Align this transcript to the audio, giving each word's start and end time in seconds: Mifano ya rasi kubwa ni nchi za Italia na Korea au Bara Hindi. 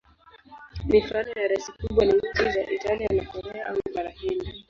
Mifano 0.89 1.29
ya 1.41 1.47
rasi 1.47 1.71
kubwa 1.71 2.05
ni 2.05 2.13
nchi 2.13 2.51
za 2.51 2.69
Italia 2.71 3.07
na 3.13 3.25
Korea 3.25 3.65
au 3.67 3.77
Bara 3.95 4.09
Hindi. 4.09 4.59